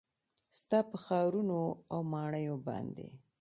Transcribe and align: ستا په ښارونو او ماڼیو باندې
ستا 0.59 0.79
په 0.89 0.97
ښارونو 1.03 1.59
او 1.91 1.99
ماڼیو 2.13 2.55
باندې 2.67 3.07